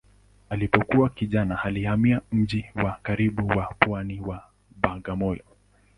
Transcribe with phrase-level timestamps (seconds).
[0.49, 4.43] Alipokuwa kijana alihamia mji wa karibu wa pwani wa
[4.81, 5.43] Bagamoyo.